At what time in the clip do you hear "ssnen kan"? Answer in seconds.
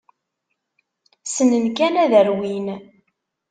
1.25-1.95